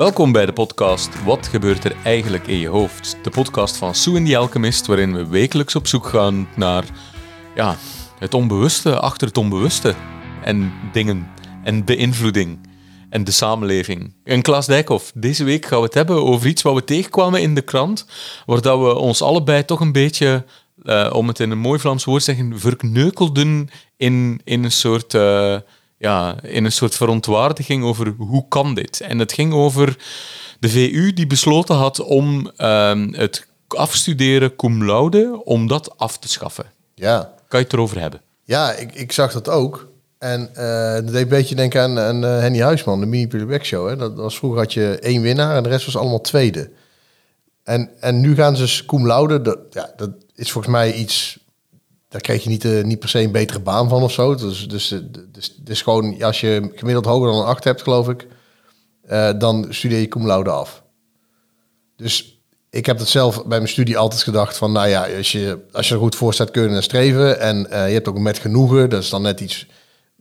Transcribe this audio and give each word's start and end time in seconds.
Welkom 0.00 0.32
bij 0.32 0.46
de 0.46 0.52
podcast 0.52 1.24
Wat 1.24 1.46
gebeurt 1.46 1.84
er 1.84 1.96
eigenlijk 2.04 2.46
in 2.46 2.56
je 2.56 2.68
hoofd? 2.68 3.16
De 3.22 3.30
podcast 3.30 3.76
van 3.76 3.94
Sue 3.94 4.16
en 4.16 4.24
the 4.24 4.36
Alchemist, 4.36 4.86
waarin 4.86 5.14
we 5.14 5.26
wekelijks 5.26 5.76
op 5.76 5.86
zoek 5.86 6.06
gaan 6.06 6.48
naar 6.56 6.84
ja, 7.54 7.76
het 8.18 8.34
onbewuste 8.34 8.98
achter 9.00 9.26
het 9.26 9.38
onbewuste. 9.38 9.94
En 10.42 10.72
dingen 10.92 11.30
en 11.64 11.84
beïnvloeding 11.84 12.58
en 13.10 13.24
de 13.24 13.30
samenleving. 13.30 14.14
En 14.24 14.42
Klaas 14.42 14.66
Dijkhoff, 14.66 15.12
deze 15.14 15.44
week 15.44 15.66
gaan 15.66 15.78
we 15.78 15.84
het 15.84 15.94
hebben 15.94 16.24
over 16.24 16.48
iets 16.48 16.62
wat 16.62 16.74
we 16.74 16.84
tegenkwamen 16.84 17.42
in 17.42 17.54
de 17.54 17.62
krant, 17.62 18.06
waar 18.46 18.82
we 18.82 18.94
ons 18.94 19.22
allebei 19.22 19.64
toch 19.64 19.80
een 19.80 19.92
beetje, 19.92 20.44
eh, 20.82 21.10
om 21.12 21.28
het 21.28 21.40
in 21.40 21.50
een 21.50 21.58
mooi 21.58 21.78
Vlaams 21.78 22.04
woord 22.04 22.24
te 22.24 22.34
zeggen, 22.34 22.58
verkneukelden 22.58 23.68
in, 23.96 24.40
in 24.44 24.64
een 24.64 24.72
soort... 24.72 25.14
eh, 25.14 25.56
ja, 26.00 26.42
in 26.42 26.64
een 26.64 26.72
soort 26.72 26.94
verontwaardiging 26.94 27.84
over 27.84 28.14
hoe 28.18 28.48
kan 28.48 28.74
dit? 28.74 29.00
En 29.00 29.18
het 29.18 29.32
ging 29.32 29.52
over 29.52 29.96
de 30.60 30.68
VU 30.68 31.12
die 31.12 31.26
besloten 31.26 31.74
had 31.74 32.00
om 32.00 32.50
ehm, 32.56 33.12
het 33.12 33.46
afstuderen 33.68 34.56
cum 34.56 34.84
laude, 34.84 35.40
om 35.44 35.66
dat 35.66 35.98
af 35.98 36.18
te 36.18 36.28
schaffen. 36.28 36.64
Ja, 36.94 37.34
Kan 37.48 37.58
je 37.58 37.64
het 37.64 37.74
erover 37.74 38.00
hebben? 38.00 38.20
ja 38.44 38.72
ik, 38.72 38.94
ik 38.94 39.12
zag 39.12 39.32
dat 39.32 39.48
ook. 39.48 39.88
En 40.18 40.50
eh, 40.54 40.94
dat 40.94 41.06
deed 41.12 41.22
een 41.22 41.28
beetje 41.28 41.54
denken 41.54 41.82
aan, 41.82 41.98
aan 41.98 42.24
eh, 42.24 42.38
Henny 42.38 42.60
Huisman, 42.60 43.00
de 43.00 43.06
mini 43.06 43.28
playback 43.28 43.64
show. 43.64 43.88
Hè? 43.88 43.96
Dat 43.96 44.14
was 44.16 44.36
vroeger 44.36 44.58
had 44.58 44.72
je 44.72 44.98
één 44.98 45.22
winnaar 45.22 45.56
en 45.56 45.62
de 45.62 45.68
rest 45.68 45.84
was 45.84 45.96
allemaal 45.96 46.20
tweede. 46.20 46.70
En, 47.64 47.90
en 48.00 48.20
nu 48.20 48.34
gaan 48.34 48.56
ze 48.56 48.62
dus 48.62 48.84
cum 48.84 49.06
laude. 49.06 49.40
Dat, 49.42 49.58
ja, 49.70 49.92
dat 49.96 50.10
is 50.34 50.50
volgens 50.52 50.74
mij 50.74 50.92
iets. 50.92 51.38
Daar 52.10 52.20
krijg 52.20 52.42
je 52.42 52.48
niet, 52.48 52.64
eh, 52.64 52.84
niet 52.84 52.98
per 52.98 53.08
se 53.08 53.20
een 53.20 53.32
betere 53.32 53.60
baan 53.60 53.88
van 53.88 54.02
of 54.02 54.12
zo. 54.12 54.34
Dus, 54.34 54.68
dus, 54.68 54.90
eh, 54.92 54.98
dus, 55.32 55.54
dus 55.56 55.82
gewoon 55.82 56.22
als 56.22 56.40
je 56.40 56.70
gemiddeld 56.74 57.04
hoger 57.04 57.30
dan 57.30 57.40
een 57.40 57.46
8 57.46 57.64
hebt, 57.64 57.82
geloof 57.82 58.08
ik, 58.08 58.26
eh, 59.02 59.30
dan 59.38 59.66
studeer 59.68 60.00
je 60.00 60.08
cum 60.08 60.26
laude 60.26 60.50
af. 60.50 60.82
Dus 61.96 62.42
ik 62.70 62.86
heb 62.86 62.98
dat 62.98 63.08
zelf 63.08 63.46
bij 63.46 63.58
mijn 63.58 63.68
studie 63.68 63.98
altijd 63.98 64.22
gedacht 64.22 64.56
van, 64.56 64.72
nou 64.72 64.88
ja, 64.88 65.06
als 65.16 65.32
je, 65.32 65.58
als 65.72 65.88
je 65.88 65.94
er 65.94 66.00
goed 66.00 66.14
voor 66.14 66.34
staat, 66.34 66.50
kunnen 66.50 66.76
en 66.76 66.82
streven. 66.82 67.40
En 67.40 67.56
je 67.70 67.74
hebt 67.74 68.08
ook 68.08 68.18
met 68.18 68.38
genoegen, 68.38 68.90
dat 68.90 69.02
is 69.02 69.10
dan 69.10 69.22
net 69.22 69.40
iets, 69.40 69.66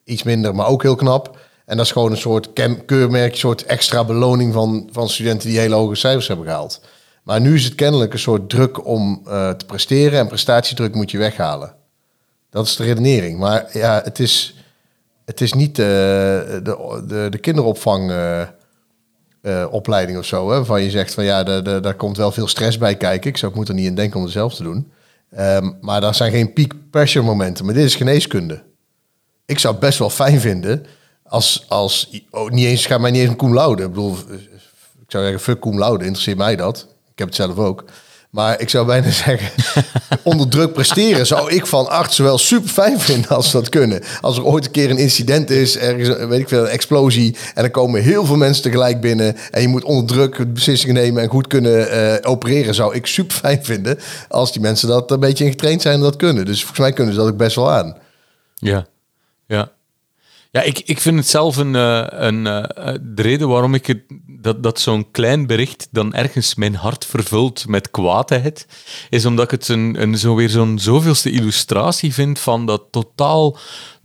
iets 0.03 0.23
minder, 0.23 0.55
maar 0.55 0.67
ook 0.67 0.81
heel 0.83 0.95
knap. 0.95 1.37
En 1.65 1.77
dat 1.77 1.85
is 1.85 1.91
gewoon 1.91 2.11
een 2.11 2.17
soort 2.17 2.53
keurmerk, 2.85 3.31
een 3.31 3.37
soort 3.37 3.63
extra 3.63 4.03
beloning 4.03 4.53
van, 4.53 4.89
van 4.91 5.09
studenten 5.09 5.49
die 5.49 5.59
hele 5.59 5.75
hoge 5.75 5.95
cijfers 5.95 6.27
hebben 6.27 6.45
gehaald. 6.45 6.81
Maar 7.23 7.41
nu 7.41 7.55
is 7.55 7.63
het 7.63 7.75
kennelijk 7.75 8.13
een 8.13 8.19
soort 8.19 8.49
druk 8.49 8.85
om 8.85 9.21
te 9.23 9.65
presteren 9.67 10.19
en 10.19 10.27
prestatiedruk 10.27 10.95
moet 10.95 11.11
je 11.11 11.17
weghalen. 11.17 11.77
Dat 12.49 12.65
is 12.65 12.75
de 12.75 12.83
redenering. 12.83 13.39
Maar 13.39 13.77
ja, 13.77 14.01
het 14.03 14.19
is, 14.19 14.55
het 15.25 15.41
is 15.41 15.53
niet 15.53 15.79
eh, 15.79 15.85
de, 15.85 17.03
de, 17.07 17.27
de 17.29 17.37
kinderopvang 17.37 18.09
eh, 18.11 18.41
eh, 19.41 20.17
of 20.17 20.25
zo. 20.25 20.49
Hè, 20.49 20.55
waarvan 20.55 20.83
je 20.83 20.89
zegt 20.89 21.13
van 21.13 21.23
ja, 21.23 21.43
de, 21.43 21.61
de, 21.61 21.79
daar 21.79 21.95
komt 21.95 22.17
wel 22.17 22.31
veel 22.31 22.47
stress 22.47 22.77
bij 22.77 22.95
kijken. 22.95 23.29
Ik 23.29 23.37
zou 23.37 23.51
ik 23.51 23.57
moet 23.57 23.67
er 23.67 23.73
niet 23.73 23.85
in 23.85 23.95
denken 23.95 24.17
om 24.17 24.23
het 24.23 24.31
zelf 24.31 24.55
te 24.55 24.63
doen. 24.63 24.91
Ehm, 25.31 25.71
maar 25.81 26.01
daar 26.01 26.15
zijn 26.15 26.31
geen 26.31 26.53
peak 26.53 26.73
pressure 26.91 27.25
momenten. 27.25 27.65
Maar 27.65 27.73
dit 27.73 27.85
is 27.85 27.95
geneeskunde. 27.95 28.63
Ik 29.45 29.59
zou 29.59 29.73
het 29.73 29.83
best 29.83 29.99
wel 29.99 30.09
fijn 30.09 30.39
vinden 30.39 30.85
als, 31.23 31.65
als 31.67 32.23
oh, 32.29 32.49
niet 32.49 32.65
eens, 32.65 32.85
ga 32.85 32.97
mij 32.97 33.11
niet 33.11 33.21
eens 33.21 33.29
een 33.29 33.35
cum. 33.35 33.57
Ik 33.57 33.75
bedoel, 33.75 34.17
ik 35.01 35.05
zou 35.07 35.23
zeggen, 35.23 35.39
fuck 35.39 35.59
cum 35.59 35.77
laude, 35.77 36.03
interesseert 36.03 36.37
mij 36.37 36.55
dat. 36.55 36.87
Ik 37.11 37.19
heb 37.19 37.27
het 37.27 37.35
zelf 37.35 37.57
ook. 37.57 37.83
Maar 38.29 38.61
ik 38.61 38.69
zou 38.69 38.85
bijna 38.85 39.09
zeggen, 39.25 39.49
onder 40.23 40.47
druk 40.47 40.73
presteren 40.73 41.27
zou 41.27 41.51
ik 41.51 41.65
van 41.65 41.87
artsen 41.87 42.23
wel 42.23 42.37
super 42.37 42.69
fijn 42.69 42.99
vinden 42.99 43.29
als 43.29 43.49
ze 43.49 43.57
dat 43.57 43.69
kunnen. 43.69 44.03
Als 44.21 44.37
er 44.37 44.45
ooit 44.45 44.65
een 44.65 44.71
keer 44.71 44.89
een 44.89 44.97
incident 44.97 45.49
is, 45.49 45.77
ergens, 45.77 46.07
weet 46.25 46.39
ik 46.39 46.47
veel, 46.47 46.61
een 46.61 46.69
explosie. 46.69 47.35
En 47.53 47.63
er 47.63 47.71
komen 47.71 48.01
heel 48.01 48.25
veel 48.25 48.35
mensen 48.35 48.63
tegelijk 48.63 49.01
binnen. 49.01 49.35
En 49.51 49.61
je 49.61 49.67
moet 49.67 49.83
onder 49.83 50.05
druk 50.05 50.53
beslissingen 50.53 50.95
nemen 50.95 51.23
en 51.23 51.29
goed 51.29 51.47
kunnen 51.47 51.91
eh, 51.91 52.29
opereren. 52.29 52.75
Zou 52.75 52.95
ik 52.95 53.05
super 53.05 53.35
fijn 53.35 53.63
vinden 53.63 53.99
als 54.27 54.51
die 54.51 54.61
mensen 54.61 54.87
dat 54.87 55.11
een 55.11 55.19
beetje 55.19 55.43
in 55.43 55.51
getraind 55.51 55.81
zijn 55.81 55.95
en 55.95 56.01
dat 56.01 56.15
kunnen. 56.15 56.45
Dus 56.45 56.59
volgens 56.59 56.79
mij 56.79 56.93
kunnen 56.93 57.13
ze 57.13 57.19
dat 57.19 57.29
ook 57.29 57.37
best 57.37 57.55
wel 57.55 57.71
aan. 57.71 57.97
Ja. 58.55 58.87
Ja. 59.47 59.71
Ja, 60.51 60.61
ik, 60.61 60.79
ik 60.79 61.01
vind 61.01 61.17
het 61.17 61.27
zelf 61.27 61.57
een, 61.57 61.75
eh, 61.75 62.05
een, 62.09 62.47
eh, 62.47 62.93
de 63.01 63.21
reden 63.21 63.47
waarom 63.47 63.73
ik 63.73 63.85
het, 63.85 64.01
dat, 64.57 64.79
zo'n 64.79 65.11
klein 65.11 65.47
bericht 65.47 65.87
dan 65.91 66.13
ergens 66.13 66.55
mijn 66.55 66.75
hart 66.75 67.05
vervult 67.05 67.67
met 67.67 67.91
kwaadheid, 67.91 68.67
is 69.09 69.25
omdat 69.25 69.45
ik 69.45 69.51
het 69.51 69.67
een, 69.67 70.01
een, 70.01 70.17
zo 70.17 70.35
weer 70.35 70.49
zo'n 70.49 70.79
zoveelste 70.79 71.31
illustratie 71.31 72.13
vind 72.13 72.39
van 72.39 72.65
dat 72.65 72.83
totaal 72.91 73.57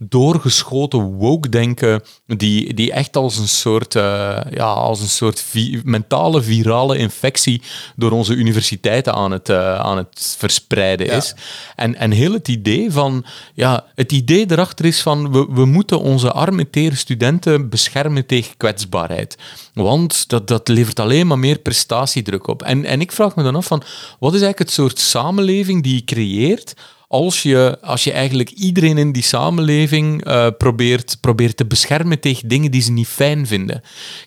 doorgeschoten 0.09 0.99
woke-denken, 0.99 2.01
die, 2.27 2.73
die 2.73 2.91
echt 2.91 3.15
als 3.17 3.37
een 3.37 3.47
soort, 3.47 3.95
eh, 3.95 4.37
ja, 4.51 4.65
als 4.65 5.01
een 5.01 5.07
soort 5.09 5.41
vi- 5.41 5.81
mentale 5.83 6.41
virale 6.41 6.97
infectie 6.97 7.61
door 7.95 8.11
onze 8.11 8.33
universiteiten 8.33 9.13
aan 9.13 9.31
het, 9.31 9.49
eh, 9.49 9.75
aan 9.79 9.97
het 9.97 10.35
verspreiden 10.37 11.05
Ja. 11.07 11.13
is. 11.13 11.33
En, 11.75 11.95
en 11.95 12.11
heel 12.11 12.33
het 12.33 12.47
idee 12.47 12.91
van, 12.91 13.25
ja, 13.53 13.85
het 13.95 14.11
idee 14.11 14.45
erachter 14.51 14.85
is 14.85 15.01
van, 15.01 15.31
we, 15.31 15.47
we 15.49 15.65
moeten 15.65 15.99
onze 15.99 16.31
arme, 16.31 16.69
tere 16.69 16.95
studenten 16.95 17.69
beschermen 17.69 18.25
tegen 18.25 18.57
kwetsbaarheid. 18.57 19.37
Want 19.73 20.29
dat, 20.29 20.47
dat 20.47 20.67
levert 20.67 20.99
alleen 20.99 21.27
maar 21.27 21.39
meer 21.39 21.59
prestatiedruk 21.59 22.47
op. 22.47 22.63
En, 22.63 22.85
en 22.85 23.01
ik 23.01 23.11
vraag 23.11 23.35
me 23.35 23.43
dan 23.43 23.55
af 23.55 23.65
van, 23.65 23.83
wat 24.19 24.33
is 24.33 24.41
eigenlijk 24.41 24.59
het 24.59 24.71
soort 24.71 24.99
samenleving 24.99 25.83
die 25.83 25.95
je 25.95 26.03
creëert 26.03 26.73
als 27.15 27.43
je, 27.43 27.77
als 27.81 28.03
je 28.03 28.11
eigenlijk 28.11 28.49
iedereen 28.49 28.97
in 28.97 29.11
die 29.11 29.23
samenleving 29.23 30.23
eh, 30.23 30.47
probeert, 30.57 31.17
probeert 31.21 31.57
te 31.57 31.65
beschermen 31.65 32.19
tegen 32.19 32.47
dingen 32.47 32.71
die 32.71 32.81
ze 32.81 32.91
niet 32.91 33.07
fijn 33.07 33.47
vinden, 33.47 33.81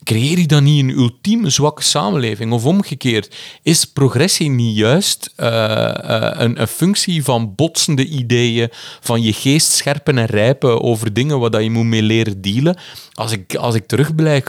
creëer 0.04 0.38
je 0.38 0.46
dan 0.46 0.64
niet 0.64 0.82
een 0.82 0.90
ultieme 0.90 1.50
zwakke 1.50 1.82
samenleving? 1.82 2.52
Of 2.52 2.64
omgekeerd, 2.64 3.36
is 3.62 3.84
progressie 3.84 4.50
niet 4.50 4.76
juist 4.76 5.32
eh, 5.36 5.84
eh, 5.84 6.40
een, 6.40 6.60
een 6.60 6.66
functie 6.66 7.24
van 7.24 7.54
botsende 7.54 8.06
ideeën, 8.06 8.68
van 9.00 9.22
je 9.22 9.32
geest 9.32 9.72
scherpen 9.72 10.18
en 10.18 10.26
rijpen 10.26 10.82
over 10.82 11.12
dingen 11.12 11.38
waar 11.38 11.62
je 11.62 11.70
moet 11.70 11.84
mee 11.84 12.02
leren 12.02 12.40
dealen? 12.40 12.78
Als 13.12 13.32
ik, 13.32 13.54
als 13.54 13.74
ik 13.74 13.86
terugblijk, 13.86 14.46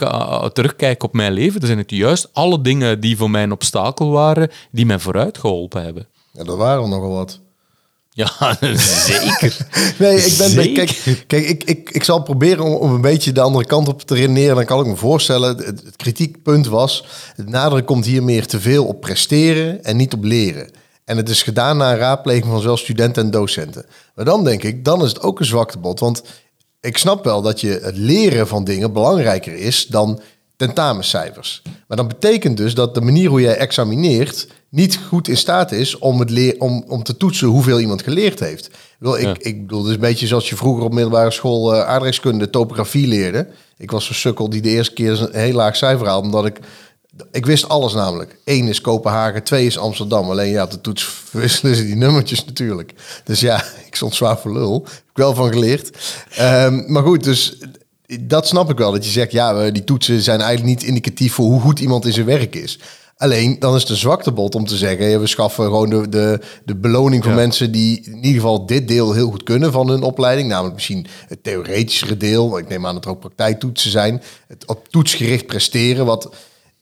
terugkijk 0.52 1.02
op 1.02 1.12
mijn 1.12 1.32
leven, 1.32 1.58
dan 1.58 1.66
zijn 1.66 1.78
het 1.78 1.90
juist 1.90 2.28
alle 2.32 2.60
dingen 2.60 3.00
die 3.00 3.16
voor 3.16 3.30
mij 3.30 3.42
een 3.42 3.52
obstakel 3.52 4.10
waren, 4.10 4.50
die 4.70 4.86
mij 4.86 4.98
vooruit 4.98 5.38
geholpen 5.38 5.82
hebben. 5.82 6.06
Ja, 6.32 6.44
dat 6.44 6.56
waren 6.56 6.82
er 6.82 6.88
nogal 6.88 7.10
wat. 7.10 7.40
Ja, 8.12 8.56
zeker. 9.06 9.56
Nee, 9.98 10.16
ik 10.16 10.36
ben. 10.38 10.50
Zeker. 10.50 10.84
Kijk, 10.84 11.24
kijk 11.26 11.48
ik, 11.48 11.64
ik, 11.64 11.90
ik 11.90 12.04
zal 12.04 12.22
proberen 12.22 12.64
om, 12.64 12.72
om 12.74 12.94
een 12.94 13.00
beetje 13.00 13.32
de 13.32 13.40
andere 13.40 13.64
kant 13.64 13.88
op 13.88 14.02
te 14.02 14.14
redeneren. 14.14 14.54
Dan 14.54 14.64
kan 14.64 14.80
ik 14.80 14.86
me 14.86 14.96
voorstellen. 14.96 15.56
Het, 15.56 15.66
het 15.66 15.96
kritiekpunt 15.96 16.66
was. 16.66 17.04
Het 17.36 17.48
nadruk 17.48 17.86
komt 17.86 18.04
hier 18.04 18.22
meer 18.22 18.46
te 18.46 18.60
veel 18.60 18.86
op 18.86 19.00
presteren 19.00 19.84
en 19.84 19.96
niet 19.96 20.14
op 20.14 20.24
leren. 20.24 20.70
En 21.04 21.16
het 21.16 21.28
is 21.28 21.42
gedaan 21.42 21.76
na 21.76 21.92
een 21.92 21.98
raadpleging 21.98 22.44
van 22.44 22.60
zowel 22.60 22.76
studenten 22.76 23.24
en 23.24 23.30
docenten. 23.30 23.86
Maar 24.14 24.24
dan 24.24 24.44
denk 24.44 24.62
ik, 24.62 24.84
dan 24.84 25.02
is 25.02 25.08
het 25.08 25.22
ook 25.22 25.40
een 25.40 25.46
zwaktebod. 25.46 26.00
Want 26.00 26.22
ik 26.80 26.98
snap 26.98 27.24
wel 27.24 27.42
dat 27.42 27.60
je 27.60 27.80
het 27.82 27.96
leren 27.96 28.48
van 28.48 28.64
dingen 28.64 28.92
belangrijker 28.92 29.54
is 29.54 29.86
dan 29.86 30.20
tentamencijfers. 30.66 31.62
Maar 31.88 31.96
dat 31.96 32.08
betekent 32.08 32.56
dus 32.56 32.74
dat 32.74 32.94
de 32.94 33.00
manier 33.00 33.28
hoe 33.28 33.40
jij 33.40 33.56
examineert 33.56 34.46
niet 34.68 34.98
goed 35.08 35.28
in 35.28 35.36
staat 35.36 35.72
is 35.72 35.98
om, 35.98 36.20
het 36.20 36.30
leer, 36.30 36.54
om, 36.58 36.84
om 36.88 37.02
te 37.02 37.16
toetsen 37.16 37.48
hoeveel 37.48 37.80
iemand 37.80 38.02
geleerd 38.02 38.40
heeft. 38.40 38.66
Ik 38.66 38.96
bedoel, 38.98 39.18
ik, 39.18 39.24
Ja. 39.24 39.34
ik 39.38 39.60
bedoel, 39.60 39.78
het 39.78 39.88
is 39.88 39.94
een 39.94 40.00
beetje 40.00 40.26
zoals 40.26 40.48
je 40.48 40.56
vroeger 40.56 40.84
op 40.84 40.92
middelbare 40.92 41.30
school 41.30 41.74
eh 41.74 41.86
aardrijkskunde 41.86 42.50
topografie 42.50 43.06
leerde. 43.06 43.46
Ik 43.78 43.90
was 43.90 44.04
zo'n 44.04 44.14
sukkel 44.14 44.50
die 44.50 44.60
de 44.62 44.68
eerste 44.68 44.94
keer 44.94 45.22
een 45.22 45.40
heel 45.40 45.54
laag 45.54 45.76
cijfer 45.76 46.06
haalde, 46.06 46.26
omdat 46.26 46.46
ik... 46.46 46.58
Ik 47.32 47.46
wist 47.46 47.68
alles 47.68 47.94
namelijk. 47.94 48.36
Eén 48.44 48.68
is 48.68 48.80
Kopenhagen, 48.80 49.42
twee 49.42 49.66
is 49.66 49.78
Amsterdam. 49.78 50.30
Alleen 50.30 50.50
ja, 50.50 50.66
de 50.66 50.80
toets 50.80 51.22
wisselen 51.32 51.74
ze 51.76 51.84
die 51.84 51.96
nummertjes 51.96 52.44
natuurlijk. 52.44 52.92
Dus 53.24 53.40
ja, 53.40 53.64
ik 53.88 53.96
stond 53.96 54.14
zwaar 54.14 54.38
voor 54.38 54.52
lul. 54.52 54.82
Heb 54.84 54.92
ik 55.10 55.16
wel 55.16 55.34
van 55.34 55.52
geleerd. 55.52 55.90
Ehm, 56.36 56.92
maar 56.92 57.02
goed, 57.02 57.24
dus 57.24 57.58
dat 58.20 58.46
snap 58.46 58.70
ik 58.70 58.78
wel. 58.78 58.92
Dat 58.92 59.04
je 59.04 59.10
zegt, 59.10 59.32
ja, 59.32 59.54
we- 59.56 59.72
die 59.72 59.84
toetsen 59.84 60.20
zijn 60.22 60.40
eigenlijk 60.40 60.68
niet 60.80 60.88
indicatief 60.88 61.32
voor 61.32 61.44
hoe 61.46 61.60
goed 61.60 61.80
iemand 61.80 62.06
in 62.06 62.12
zijn 62.12 62.26
werk 62.26 62.54
is. 62.56 62.78
Alleen, 63.16 63.56
dan 63.58 63.74
is 63.74 63.80
het 63.80 63.90
een 63.90 63.96
zwaktebod 63.96 64.54
om 64.54 64.66
te 64.66 64.76
zeggen... 64.76 65.20
we 65.20 65.26
schaffen 65.26 65.64
gewoon 65.64 65.90
de, 65.90 66.08
de, 66.08 66.40
de 66.64 66.76
beloning 66.76 67.22
voor 67.22 67.32
Ja. 67.32 67.38
mensen... 67.38 67.72
die 67.72 68.00
in 68.04 68.16
ieder 68.16 68.40
geval 68.40 68.66
dit 68.66 68.88
deel 68.88 69.12
heel 69.12 69.30
goed 69.30 69.42
kunnen 69.42 69.72
van 69.72 69.88
hun 69.88 70.02
opleiding. 70.02 70.48
Namelijk 70.48 70.74
misschien 70.74 71.06
het 71.28 71.42
theoretischere 71.42 72.16
deel. 72.16 72.58
Ik 72.58 72.68
neem 72.68 72.86
aan 72.86 72.94
dat 72.94 73.04
er 73.04 73.10
ook 73.10 73.20
praktijktoetsen 73.20 73.90
zijn. 73.90 74.22
Het 74.48 74.66
op 74.66 74.88
toetsgericht 74.88 75.46
presteren, 75.46 76.06
wat 76.06 76.30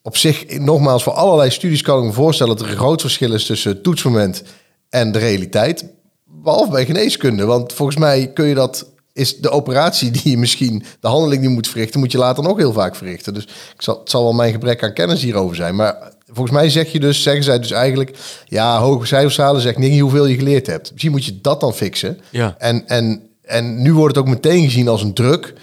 op 0.02 0.16
zich, 0.16 0.58
nogmaals, 0.58 1.02
voor 1.02 1.12
allerlei 1.12 1.50
studies 1.50 1.82
kan 1.82 1.98
ik 1.98 2.04
me 2.04 2.12
voorstellen... 2.12 2.56
dat 2.56 2.66
er 2.66 2.72
een 2.72 2.78
groot 2.78 3.00
verschil 3.00 3.32
is 3.32 3.46
tussen 3.46 3.70
het 3.72 3.82
toetsmoment 3.82 4.42
en 4.88 5.12
de 5.12 5.18
realiteit. 5.18 5.84
Behalve 6.24 6.70
bij 6.70 6.84
geneeskunde. 6.84 7.44
Want 7.44 7.72
volgens 7.72 7.98
mij 7.98 8.32
kun 8.32 8.46
je 8.46 8.54
dat... 8.54 8.86
Is 9.18 9.36
de 9.36 9.50
operatie 9.50 10.10
die 10.10 10.30
je 10.30 10.38
misschien, 10.38 10.84
de 11.00 11.08
handeling 11.08 11.40
die 11.40 11.48
je 11.48 11.54
moet 11.54 11.68
verrichten, 11.68 12.00
moet 12.00 12.12
je 12.12 12.18
later 12.18 12.42
nog 12.42 12.56
heel 12.56 12.72
vaak 12.72 12.96
verrichten. 12.96 13.34
Dus 13.34 13.44
ik 13.44 13.82
zal, 13.82 13.98
het 13.98 14.10
zal 14.10 14.22
wel 14.22 14.32
mijn 14.32 14.52
gebrek 14.52 14.82
aan 14.82 14.92
kennis 14.92 15.22
hierover 15.22 15.56
zijn. 15.56 15.74
Maar 15.74 16.12
volgens 16.26 16.56
mij 16.56 16.70
zeg 16.70 16.92
je 16.92 17.00
dus, 17.00 17.22
zeggen 17.22 17.44
zij 17.44 17.58
dus 17.58 17.70
eigenlijk, 17.70 18.18
ja, 18.44 18.78
hoge 18.78 19.06
cijfers 19.06 19.36
halen 19.36 19.60
zegt 19.60 19.78
niet 19.78 20.00
hoeveel 20.00 20.26
je 20.26 20.36
geleerd 20.36 20.66
hebt. 20.66 20.90
Misschien 20.90 21.12
moet 21.12 21.24
je 21.24 21.40
dat 21.40 21.60
dan 21.60 21.74
fixen. 21.74 22.20
Ja. 22.30 22.54
En, 22.58 22.88
en, 22.88 23.22
en 23.42 23.82
nu 23.82 23.94
wordt 23.94 24.16
het 24.16 24.24
ook 24.24 24.30
meteen 24.30 24.64
gezien 24.64 24.88
als 24.88 25.02
een 25.02 25.14
druk. 25.14 25.54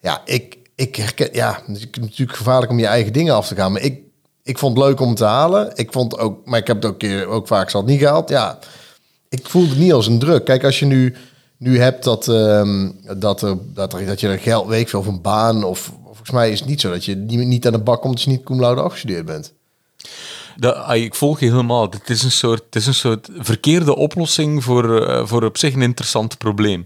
Ja, 0.00 0.22
ik, 0.24 0.56
ik 0.74 0.96
herken, 0.96 1.28
ja, 1.32 1.62
het 1.66 1.76
is 1.76 1.86
natuurlijk 2.00 2.38
gevaarlijk 2.38 2.70
om 2.70 2.78
je 2.78 2.86
eigen 2.86 3.12
dingen 3.12 3.34
af 3.34 3.46
te 3.46 3.54
gaan. 3.54 3.72
Maar 3.72 3.82
ik 3.82 4.02
ik 4.44 4.58
vond 4.58 4.78
het 4.78 4.86
leuk 4.86 5.00
om 5.00 5.14
te 5.14 5.24
halen. 5.24 5.70
Ik 5.74 5.92
vond 5.92 6.18
ook, 6.18 6.46
maar 6.46 6.58
ik 6.58 6.66
heb 6.66 6.76
het 6.76 6.84
ook, 6.84 6.98
keer, 6.98 7.26
ook 7.26 7.46
vaak 7.46 7.70
zat 7.70 7.86
niet 7.86 7.98
gehaald. 7.98 8.28
Ja, 8.28 8.58
ik 9.28 9.48
voelde 9.48 9.68
het 9.68 9.78
niet 9.78 9.92
als 9.92 10.06
een 10.06 10.18
druk. 10.18 10.44
Kijk, 10.44 10.64
als 10.64 10.78
je 10.78 10.86
nu, 10.86 11.14
nu 11.64 11.78
hebt 11.78 12.04
dat, 12.04 12.28
ehm, 12.28 12.90
dat, 13.16 13.42
er, 13.42 13.56
dat, 13.74 13.92
er, 13.92 14.06
dat 14.06 14.20
je 14.20 14.28
een 14.28 14.38
geld 14.38 14.66
weet 14.66 14.94
of 14.94 15.06
een 15.06 15.20
baan 15.20 15.64
of 15.64 15.92
volgens 16.04 16.30
mij 16.30 16.50
is 16.50 16.58
het 16.58 16.68
niet 16.68 16.80
zo 16.80 16.90
dat 16.90 17.04
je 17.04 17.16
niet, 17.16 17.46
niet 17.46 17.66
aan 17.66 17.72
de 17.72 17.78
bak 17.78 18.00
komt 18.00 18.14
als 18.14 18.24
je 18.24 18.30
niet 18.30 18.42
cum 18.42 18.60
laude 18.60 18.80
afgestudeerd 18.80 19.24
bent. 19.24 19.52
Dat, 20.56 20.92
ik 20.92 21.14
volg 21.14 21.40
je 21.40 21.46
helemaal. 21.46 21.90
Het 21.90 22.10
is 22.10 22.22
een 22.22 22.30
soort, 22.30 22.62
het 22.64 22.76
is 22.76 22.86
een 22.86 22.94
soort 22.94 23.28
verkeerde 23.38 23.96
oplossing 23.96 24.64
voor, 24.64 25.08
uh, 25.08 25.26
voor 25.26 25.42
op 25.44 25.58
zich 25.58 25.74
een 25.74 25.82
interessant 25.82 26.38
probleem. 26.38 26.84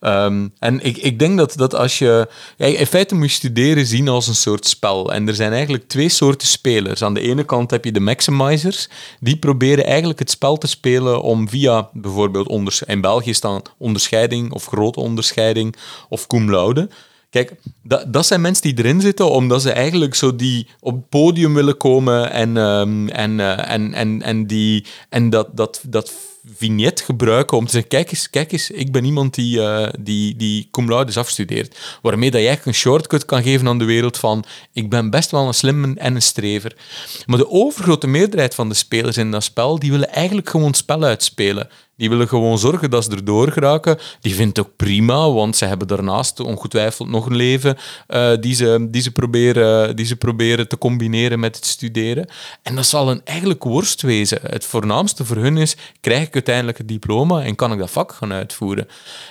Um, 0.00 0.52
en 0.58 0.80
ik, 0.84 0.96
ik 0.96 1.18
denk 1.18 1.38
dat, 1.38 1.56
dat 1.56 1.74
als 1.74 1.98
je... 1.98 2.28
In 2.56 2.86
feite 2.86 3.14
moet 3.14 3.28
je 3.28 3.34
studeren 3.34 3.86
zien 3.86 4.08
als 4.08 4.26
een 4.26 4.34
soort 4.34 4.66
spel. 4.66 5.12
En 5.12 5.28
er 5.28 5.34
zijn 5.34 5.52
eigenlijk 5.52 5.88
twee 5.88 6.08
soorten 6.08 6.48
spelers. 6.48 7.02
Aan 7.02 7.14
de 7.14 7.20
ene 7.20 7.44
kant 7.44 7.70
heb 7.70 7.84
je 7.84 7.92
de 7.92 8.00
maximizers. 8.00 8.88
Die 9.20 9.36
proberen 9.36 9.84
eigenlijk 9.84 10.18
het 10.18 10.30
spel 10.30 10.58
te 10.58 10.66
spelen 10.66 11.22
om 11.22 11.48
via 11.48 11.88
bijvoorbeeld... 11.92 12.82
In 12.86 13.00
België 13.00 13.34
staan 13.34 13.62
onderscheiding 13.78 14.52
of 14.52 14.66
grote 14.66 15.00
onderscheiding 15.00 15.76
of 16.08 16.26
cum 16.26 16.50
laude 16.50 16.88
Kijk, 17.30 17.52
dat, 17.82 18.12
dat 18.12 18.26
zijn 18.26 18.40
mensen 18.40 18.62
die 18.62 18.84
erin 18.84 19.00
zitten 19.00 19.30
omdat 19.30 19.62
ze 19.62 19.72
eigenlijk 19.72 20.14
zo 20.14 20.36
die 20.36 20.66
op 20.80 20.94
het 20.94 21.08
podium 21.08 21.54
willen 21.54 21.76
komen 21.76 22.30
en, 22.30 22.56
um, 22.56 23.08
en, 23.08 23.38
uh, 23.38 23.70
en, 23.70 23.94
en, 23.94 24.22
en, 24.22 24.46
die, 24.46 24.84
en 25.08 25.30
dat, 25.30 25.56
dat, 25.56 25.82
dat 25.86 26.12
vignet 26.56 27.00
gebruiken 27.00 27.56
om 27.56 27.64
te 27.64 27.70
zeggen, 27.70 27.90
kijk 27.90 28.10
eens, 28.10 28.30
kijk 28.30 28.52
eens 28.52 28.70
ik 28.70 28.92
ben 28.92 29.04
iemand 29.04 29.34
die, 29.34 29.58
uh, 29.58 29.88
die, 29.98 30.36
die 30.36 30.68
cum 30.70 30.88
laude 30.88 31.10
is 31.10 31.16
afgestudeerd. 31.16 31.98
Waarmee 32.02 32.30
dat 32.30 32.40
eigenlijk 32.40 32.66
een 32.66 32.74
shortcut 32.74 33.24
kan 33.24 33.42
geven 33.42 33.68
aan 33.68 33.78
de 33.78 33.84
wereld 33.84 34.16
van, 34.16 34.44
ik 34.72 34.90
ben 34.90 35.10
best 35.10 35.30
wel 35.30 35.46
een 35.46 35.54
slimme 35.54 35.94
en 35.94 36.14
een 36.14 36.22
strever. 36.22 36.76
Maar 37.26 37.38
de 37.38 37.50
overgrote 37.50 38.06
meerderheid 38.06 38.54
van 38.54 38.68
de 38.68 38.74
spelers 38.74 39.16
in 39.16 39.30
dat 39.30 39.44
spel, 39.44 39.78
die 39.78 39.90
willen 39.90 40.12
eigenlijk 40.12 40.48
gewoon 40.48 40.74
spel 40.74 41.02
uitspelen. 41.02 41.68
Die 42.00 42.08
willen 42.08 42.28
gewoon 42.28 42.58
zorgen 42.58 42.90
dat 42.90 43.04
ze 43.04 43.10
erdoor 43.10 43.52
geraken. 43.52 43.98
Die 44.20 44.34
vindt 44.34 44.56
het 44.56 44.66
ook 44.66 44.76
prima, 44.76 45.30
want 45.30 45.56
ze 45.56 45.64
hebben 45.64 45.88
daarnaast 45.88 46.40
ongetwijfeld 46.40 47.08
nog 47.08 47.26
een 47.26 47.36
leven 47.36 47.76
uh, 48.08 48.32
die, 48.40 48.54
ze, 48.54 48.86
die, 48.90 49.02
ze 49.02 49.10
proberen, 49.10 49.96
die 49.96 50.06
ze 50.06 50.16
proberen 50.16 50.68
te 50.68 50.78
combineren 50.78 51.40
met 51.40 51.56
het 51.56 51.66
studeren. 51.66 52.28
En 52.62 52.74
dat 52.74 52.86
zal 52.86 53.10
een 53.10 53.20
eigenlijk 53.24 53.64
worst 53.64 54.02
wezen. 54.02 54.38
Het 54.42 54.64
voornaamste 54.64 55.24
voor 55.24 55.36
hun 55.36 55.56
is, 55.56 55.76
krijg 56.00 56.29
ik 56.30 56.46
uiteindelijk 56.46 56.78
het 56.78 56.88
diploma 56.88 57.42
en 57.42 57.54
kan 57.54 57.72
ik 57.72 57.78
dat 57.78 57.90
vak 57.90 58.12
gaan 58.12 58.32
uitvoeren? 58.32 58.86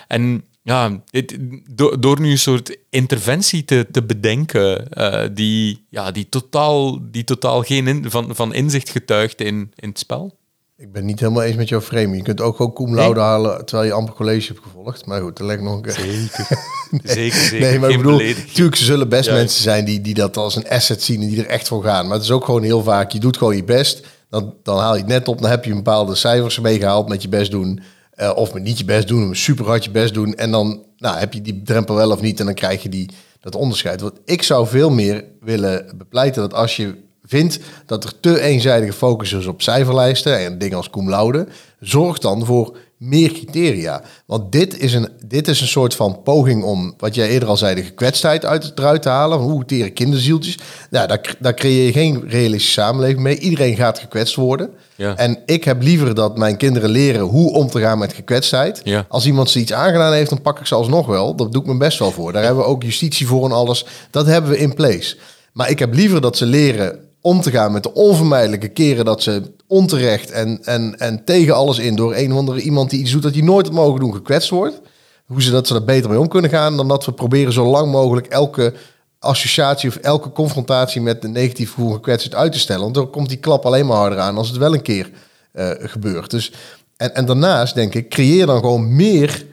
En 0.08 0.44
ja, 0.62 1.02
het, 1.10 1.36
door, 1.70 2.00
door 2.00 2.20
nu 2.20 2.30
een 2.30 2.38
soort 2.38 2.76
interventie 2.90 3.64
te, 3.64 3.86
te 3.90 4.02
bedenken 4.02 4.86
uh, 4.94 5.22
die, 5.32 5.86
ja, 5.88 6.10
die, 6.10 6.28
totaal, 6.28 6.98
die 7.10 7.24
totaal 7.24 7.62
geen 7.62 7.86
in, 7.86 8.10
van, 8.10 8.34
van 8.34 8.54
inzicht 8.54 8.90
getuigt 8.90 9.40
in, 9.40 9.72
in 9.74 9.88
het 9.88 9.98
spel. 9.98 10.38
Ik 10.76 10.92
ben 10.92 11.04
niet 11.04 11.20
helemaal 11.20 11.42
eens 11.42 11.56
met 11.56 11.68
jouw 11.68 11.80
frame. 11.80 12.16
Je 12.16 12.22
kunt 12.22 12.40
ook 12.40 12.56
gewoon 12.56 12.72
cum 12.72 12.94
laude 12.94 13.20
halen 13.20 13.64
terwijl 13.64 13.88
je 13.88 13.94
amper 13.94 14.14
college 14.14 14.46
hebt 14.46 14.64
gevolgd. 14.64 15.06
Maar 15.06 15.20
goed, 15.20 15.36
dat 15.36 15.46
lijkt 15.46 15.62
nog 15.62 15.74
een 15.74 15.82
keer. 15.82 15.92
Zeker. 15.92 16.46
nee. 16.90 17.00
zeker, 17.14 17.38
zeker. 17.38 17.68
Nee, 17.68 17.78
maar 17.78 17.90
ik 17.90 17.96
bedoel, 17.96 18.18
natuurlijk 18.18 18.76
zullen 18.76 19.08
best 19.08 19.30
mensen 19.30 19.62
zijn 19.62 19.84
die, 19.84 20.00
die 20.00 20.14
dat 20.14 20.36
als 20.36 20.56
een 20.56 20.68
asset 20.68 21.02
zien 21.02 21.22
en 21.22 21.28
die 21.28 21.38
er 21.38 21.50
echt 21.50 21.68
voor 21.68 21.82
gaan. 21.82 22.04
Maar 22.06 22.14
het 22.14 22.24
is 22.24 22.30
ook 22.30 22.44
gewoon 22.44 22.62
heel 22.62 22.82
vaak, 22.82 23.10
je 23.10 23.20
doet 23.20 23.36
gewoon 23.36 23.56
je 23.56 23.64
best. 23.64 24.06
Dan, 24.30 24.54
dan 24.62 24.78
haal 24.78 24.94
je 24.94 25.00
het 25.00 25.08
net 25.08 25.28
op, 25.28 25.40
dan 25.40 25.50
heb 25.50 25.64
je 25.64 25.70
een 25.70 25.76
bepaalde 25.76 26.14
cijfers 26.14 26.60
meegehaald 26.60 27.08
met 27.08 27.22
je 27.22 27.28
best 27.28 27.50
doen. 27.50 27.80
Uh, 28.16 28.32
of 28.34 28.54
met 28.54 28.62
niet 28.62 28.78
je 28.78 28.84
best 28.84 29.08
doen, 29.08 29.36
super 29.36 29.64
hard 29.64 29.84
je 29.84 29.90
best 29.90 30.14
doen. 30.14 30.34
En 30.34 30.50
dan 30.50 30.84
nou, 30.96 31.18
heb 31.18 31.32
je 31.32 31.42
die 31.42 31.62
drempel 31.62 31.94
wel 31.94 32.10
of 32.10 32.20
niet 32.20 32.40
en 32.40 32.44
dan 32.44 32.54
krijg 32.54 32.82
je 32.82 32.88
die, 32.88 33.10
dat 33.40 33.54
onderscheid. 33.54 34.00
Want 34.00 34.20
ik 34.24 34.42
zou 34.42 34.66
veel 34.66 34.90
meer 34.90 35.24
willen 35.40 35.92
bepleiten 35.96 36.42
dat 36.42 36.54
als 36.54 36.76
je 36.76 36.94
vindt 37.24 37.58
dat 37.86 38.04
er 38.04 38.20
te 38.20 38.40
eenzijdige 38.40 38.92
focus 38.92 39.32
is 39.32 39.46
op 39.46 39.62
cijferlijsten 39.62 40.38
en 40.38 40.58
dingen 40.58 40.76
als 40.76 40.90
cum 40.90 41.08
laude, 41.08 41.46
zorg 41.80 42.18
dan 42.18 42.46
voor 42.46 42.76
meer 43.00 43.32
criteria. 43.32 44.02
Want 44.26 44.52
dit 44.52 44.78
is 44.78 44.94
een, 44.94 45.08
dit 45.26 45.48
is 45.48 45.60
een 45.60 45.66
soort 45.66 45.94
van 45.94 46.22
poging 46.22 46.64
om, 46.64 46.94
wat 46.98 47.14
jij 47.14 47.28
eerder 47.28 47.48
al 47.48 47.56
zei, 47.56 47.74
de 47.74 47.82
gekwetstheid 47.82 48.44
uit, 48.44 48.72
eruit 48.74 49.02
te 49.02 49.08
halen. 49.08 49.38
Hoe 49.38 49.64
tere 49.64 49.90
kinderzieltjes. 49.90 50.58
Nou, 50.90 51.06
daar, 51.06 51.36
daar 51.38 51.54
creëer 51.54 51.86
je 51.86 51.92
geen 51.92 52.24
realistische 52.28 52.80
samenleving 52.80 53.20
mee. 53.20 53.38
Iedereen 53.38 53.76
gaat 53.76 53.98
gekwetst 53.98 54.34
worden. 54.34 54.70
Ja. 54.96 55.16
En 55.16 55.38
ik 55.46 55.64
heb 55.64 55.82
liever 55.82 56.14
dat 56.14 56.38
mijn 56.38 56.56
kinderen 56.56 56.90
leren 56.90 57.20
hoe 57.20 57.52
om 57.52 57.68
te 57.68 57.80
gaan 57.80 57.98
met 57.98 58.12
gekwetstheid. 58.12 58.80
Ja. 58.84 59.04
Als 59.08 59.26
iemand 59.26 59.50
ze 59.50 59.58
iets 59.58 59.72
aangedaan 59.72 60.12
heeft, 60.12 60.30
dan 60.30 60.42
pak 60.42 60.60
ik 60.60 60.66
ze 60.66 60.74
alsnog 60.74 61.06
wel. 61.06 61.36
Dat 61.36 61.52
doe 61.52 61.62
ik 61.62 61.68
me 61.68 61.76
best 61.76 61.98
wel 61.98 62.10
voor. 62.10 62.32
Daar 62.32 62.44
hebben 62.44 62.62
we 62.62 62.70
ook 62.70 62.82
justitie 62.82 63.26
voor 63.26 63.44
en 63.44 63.52
alles. 63.52 63.86
Dat 64.10 64.26
hebben 64.26 64.50
we 64.50 64.58
in 64.58 64.74
place. 64.74 65.16
Maar 65.52 65.70
ik 65.70 65.78
heb 65.78 65.94
liever 65.94 66.20
dat 66.20 66.36
ze 66.36 66.46
leren 66.46 66.98
om 67.20 67.40
te 67.40 67.50
gaan 67.50 67.72
met 67.72 67.82
de 67.82 67.94
onvermijdelijke 67.94 68.68
keren 68.68 69.04
dat 69.04 69.22
ze 69.22 69.42
onterecht 69.66 70.30
en, 70.30 70.64
en, 70.64 70.98
en 70.98 71.24
tegen 71.24 71.54
alles 71.54 71.78
in 71.78 71.96
door 71.96 72.14
een 72.14 72.32
of 72.32 72.38
andere 72.38 72.60
iemand 72.60 72.90
die 72.90 73.00
iets 73.00 73.10
doet 73.12 73.22
dat 73.22 73.34
hij 73.34 73.42
nooit 73.42 73.66
had 73.66 73.74
mogen 73.74 74.00
doen 74.00 74.14
gekwetst 74.14 74.50
wordt. 74.50 74.80
Hoe 75.26 75.42
ze 75.42 75.50
dat 75.50 75.66
ze 75.66 75.74
er 75.74 75.84
beter 75.84 76.10
mee 76.10 76.18
om 76.18 76.28
kunnen 76.28 76.50
gaan 76.50 76.76
dan 76.76 76.88
dat 76.88 77.04
we 77.04 77.12
proberen 77.12 77.52
zo 77.52 77.66
lang 77.66 77.90
mogelijk 77.90 78.26
elke 78.26 78.74
associatie 79.18 79.88
of 79.88 79.96
elke 79.96 80.32
confrontatie 80.32 81.00
met 81.00 81.22
de 81.22 81.28
negatieve 81.28 81.72
gevoel 81.72 81.92
gekwetst 81.92 82.34
uit 82.34 82.52
te 82.52 82.58
stellen. 82.58 82.82
Want 82.82 82.94
dan 82.94 83.10
komt 83.10 83.28
die 83.28 83.38
klap 83.38 83.66
alleen 83.66 83.86
maar 83.86 83.96
harder 83.96 84.18
aan 84.18 84.36
als 84.36 84.48
het 84.48 84.56
wel 84.56 84.74
een 84.74 84.82
keer 84.82 85.10
uh, 85.54 85.70
gebeurt. 85.78 86.30
Dus, 86.30 86.52
en, 86.96 87.14
en 87.14 87.24
daarnaast 87.24 87.74
denk 87.74 87.94
ik, 87.94 88.08
creëer 88.08 88.46
dan 88.46 88.58
gewoon 88.58 88.96
meer 88.96 89.46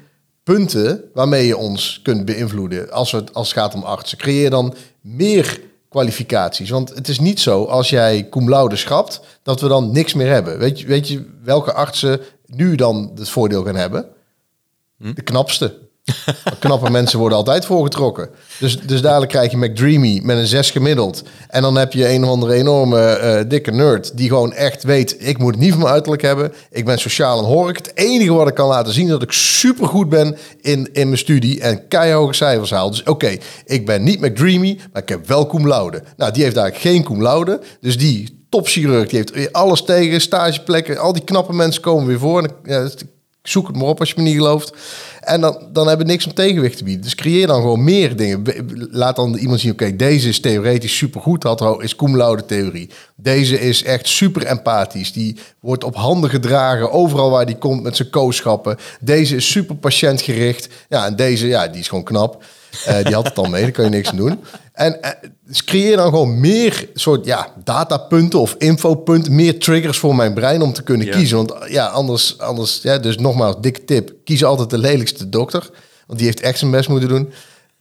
punten 0.43 1.03
waarmee 1.13 1.47
je 1.47 1.57
ons 1.57 1.99
kunt 2.03 2.25
beïnvloeden 2.25 2.91
als, 2.91 3.11
het, 3.11 3.33
als 3.33 3.49
het 3.49 3.57
gaat 3.57 3.73
om 3.73 3.83
artsen. 3.83 4.17
Creëer 4.17 4.49
dan 4.49 4.73
meer 5.01 5.61
kwalificaties. 5.89 6.69
Want 6.69 6.89
het 6.89 7.07
is 7.07 7.19
niet 7.19 7.39
zo, 7.39 7.63
als 7.63 7.89
jij 7.89 8.29
cum 8.29 8.49
laude 8.49 8.75
schrapt, 8.75 9.21
dat 9.43 9.61
we 9.61 9.67
dan 9.67 9.91
niks 9.91 10.13
meer 10.13 10.27
hebben. 10.27 10.57
Weet 10.57 10.79
je, 10.79 10.87
weet 10.87 11.07
je 11.07 11.25
welke 11.43 11.73
artsen 11.73 12.19
nu 12.45 12.75
dan 12.75 13.11
het 13.15 13.29
voordeel 13.29 13.63
gaan 13.63 13.75
hebben? 13.75 14.05
Hm? 14.97 15.13
De 15.13 15.21
knapste. 15.21 15.86
Knappe 16.59 16.89
mensen 16.89 17.19
worden 17.19 17.37
altijd 17.37 17.65
voorgetrokken. 17.65 18.29
Dus, 18.59 18.79
dus 18.79 19.01
dadelijk 19.01 19.31
krijg 19.31 19.51
je 19.51 19.57
McDreamy 19.57 20.19
met 20.23 20.37
een 20.37 20.47
6 20.47 20.71
gemiddeld. 20.71 21.23
En 21.49 21.61
dan 21.61 21.75
heb 21.75 21.93
je 21.93 22.09
een 22.09 22.23
of 22.23 22.29
andere 22.29 22.53
enorme 22.53 23.19
uh, 23.21 23.49
dikke 23.49 23.71
nerd... 23.71 24.17
die 24.17 24.27
gewoon 24.27 24.53
echt 24.53 24.83
weet, 24.83 25.15
ik 25.19 25.37
moet 25.37 25.53
het 25.53 25.59
niet 25.59 25.71
van 25.71 25.79
mijn 25.79 25.91
uiterlijk 25.91 26.21
hebben. 26.21 26.53
Ik 26.71 26.85
ben 26.85 26.99
sociaal 26.99 27.39
en 27.39 27.45
hoor 27.45 27.69
ik. 27.69 27.77
Het 27.77 27.91
enige 27.93 28.33
wat 28.33 28.47
ik 28.47 28.53
kan 28.53 28.67
laten 28.67 28.93
zien... 28.93 29.05
is 29.05 29.11
dat 29.11 29.21
ik 29.21 29.31
supergoed 29.31 30.09
ben 30.09 30.37
in, 30.61 30.89
in 30.93 31.07
mijn 31.07 31.19
studie... 31.19 31.61
en 31.61 31.87
keihoge 31.87 32.33
cijfers 32.33 32.71
haal. 32.71 32.89
Dus 32.89 33.03
oké, 33.03 33.37
ik 33.65 33.85
ben 33.85 34.03
niet 34.03 34.21
McDreamy, 34.21 34.79
maar 34.93 35.01
ik 35.01 35.09
heb 35.09 35.27
wel 35.27 35.47
cum 35.47 35.67
laude. 35.67 36.03
Nou, 36.17 36.31
die 36.31 36.43
heeft 36.43 36.57
eigenlijk 36.57 36.95
geen 36.95 37.03
cum 37.03 37.21
laude. 37.21 37.59
Dus 37.81 37.97
die 37.97 38.45
topchirurg, 38.49 39.07
die 39.09 39.23
heeft 39.25 39.53
alles 39.53 39.83
tegen, 39.83 40.21
stageplekken. 40.21 40.97
Al 40.97 41.13
die 41.13 41.23
knappe 41.23 41.53
mensen 41.53 41.81
komen 41.81 42.07
weer 42.07 42.19
voor. 42.19 42.43
En, 42.43 42.51
ja, 42.63 42.89
zoek 43.49 43.67
het 43.67 43.75
maar 43.75 43.87
op 43.87 43.99
als 43.99 44.09
je 44.09 44.15
me 44.17 44.21
niet 44.21 44.35
gelooft. 44.35 44.73
En 45.21 45.41
dan, 45.41 45.67
dan 45.71 45.87
hebben 45.87 46.07
niks 46.07 46.25
om 46.25 46.33
tegenwicht 46.33 46.77
te 46.77 46.83
bieden. 46.83 47.03
Dus 47.03 47.15
creëer 47.15 47.47
dan 47.47 47.61
gewoon 47.61 47.83
meer 47.83 48.15
dingen. 48.15 48.43
Laat 48.91 49.15
dan 49.15 49.35
iemand 49.35 49.59
zien, 49.59 49.71
oké, 49.71 49.95
deze 49.95 50.29
is 50.29 50.39
theoretisch 50.39 50.97
supergoed. 50.97 51.41
Dat 51.41 51.83
is 51.83 51.95
cum 51.95 52.41
theorie. 52.45 52.89
Deze 53.15 53.59
is 53.59 53.83
echt 53.83 54.07
super 54.07 54.45
empathisch. 54.45 55.13
Die 55.13 55.37
wordt 55.59 55.83
op 55.83 55.95
handen 55.95 56.29
gedragen 56.29 56.91
overal 56.91 57.29
waar 57.29 57.45
die 57.45 57.57
komt 57.57 57.83
met 57.83 57.95
zijn 57.95 58.09
kooschappen. 58.09 58.77
Deze 58.99 59.35
is 59.35 59.51
super 59.51 59.75
patiëntgericht. 59.75 60.69
Ja, 60.89 61.05
en 61.05 61.15
deze, 61.15 61.47
ja, 61.47 61.67
die 61.67 61.79
is 61.79 61.87
gewoon 61.87 62.03
knap. 62.03 62.43
Uh, 62.87 63.03
die 63.03 63.13
had 63.13 63.25
het 63.25 63.37
al 63.37 63.45
mee, 63.45 63.61
daar 63.61 63.71
kan 63.71 63.83
je 63.83 63.89
niks 63.89 64.09
aan 64.09 64.15
doen. 64.15 64.39
En 64.77 64.97
uh, 65.01 65.09
dus 65.45 65.63
creëer 65.63 65.95
dan 65.95 66.09
gewoon 66.09 66.39
meer 66.39 66.89
soort 66.93 67.25
ja, 67.25 67.47
datapunten 67.63 68.39
of 68.39 68.55
infopunten, 68.57 69.35
meer 69.35 69.59
triggers 69.59 69.97
voor 69.97 70.15
mijn 70.15 70.33
brein 70.33 70.61
om 70.61 70.73
te 70.73 70.83
kunnen 70.83 71.09
kiezen. 71.09 71.37
Want 71.37 71.53
ja, 71.69 71.85
anders, 71.85 72.39
anders 72.39 72.79
ja, 72.81 72.97
dus 72.97 73.17
nogmaals, 73.17 73.55
dikke 73.61 73.85
tip, 73.85 74.13
kies 74.23 74.43
altijd 74.43 74.69
de 74.69 74.77
lelijkste 74.77 75.29
dokter. 75.29 75.69
Want 76.07 76.19
die 76.19 76.27
heeft 76.27 76.41
echt 76.41 76.59
zijn 76.59 76.71
best 76.71 76.89
moeten 76.89 77.09
doen. 77.09 77.29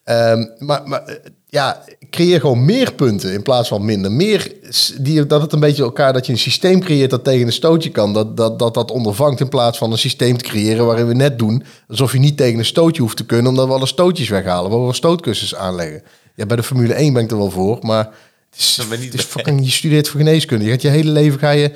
Um, 0.05 0.51
maar, 0.59 0.83
maar 0.85 1.19
ja, 1.47 1.83
creëer 2.11 2.41
gewoon 2.41 2.65
meer 2.65 2.93
punten 2.93 3.33
in 3.33 3.43
plaats 3.43 3.69
van 3.69 3.85
minder. 3.85 4.13
Meer 4.13 4.53
die, 5.01 5.27
dat 5.27 5.41
het 5.43 5.53
een 5.53 5.61
beetje 5.61 5.83
elkaar, 5.83 6.13
dat 6.13 6.27
je 6.27 6.33
een 6.33 6.39
systeem 6.39 6.81
creëert 6.81 7.11
dat 7.11 7.25
tegen 7.25 7.47
een 7.47 7.53
stootje 7.53 7.91
kan. 7.91 8.13
Dat 8.13 8.37
dat, 8.37 8.59
dat 8.59 8.75
dat 8.75 8.91
ondervangt 8.91 9.41
in 9.41 9.49
plaats 9.49 9.79
van 9.79 9.93
een 9.93 9.99
systeem 9.99 10.37
te 10.37 10.45
creëren 10.45 10.87
waarin 10.87 11.07
we 11.07 11.15
net 11.15 11.39
doen 11.39 11.65
alsof 11.89 12.13
je 12.13 12.19
niet 12.19 12.37
tegen 12.37 12.59
een 12.59 12.65
stootje 12.65 13.03
hoeft 13.03 13.17
te 13.17 13.27
kunnen, 13.27 13.51
omdat 13.51 13.67
we 13.67 13.73
alle 13.73 13.87
stootjes 13.87 14.29
weghalen, 14.29 14.71
waar 14.71 14.87
we 14.87 14.95
stootkussens 14.95 15.55
aanleggen. 15.55 16.03
Ja, 16.37 16.47
bij 16.47 16.57
de 16.57 16.63
Formule 16.63 16.95
1 16.95 17.13
ben 17.13 17.25
ik 17.25 17.31
er 17.31 17.37
wel 17.37 17.51
voor, 17.51 17.79
maar 17.81 18.05
het 18.51 18.59
is, 18.59 18.81
het 18.89 19.15
is 19.15 19.23
fucking, 19.23 19.65
je 19.65 19.71
studeert 19.71 20.09
voor 20.09 20.21
geneeskunde. 20.21 20.65
Je 20.65 20.71
gaat 20.71 20.83
je 20.83 20.89
hele 20.89 21.11
leven 21.11 21.39
ga 21.39 21.51
je 21.51 21.73